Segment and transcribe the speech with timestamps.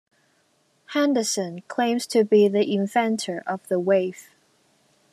[0.95, 4.31] Henderson claims to be the inventor of "the wave".